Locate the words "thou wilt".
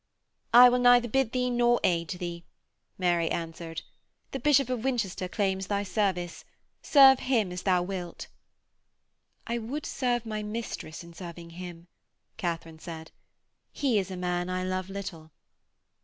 7.61-8.25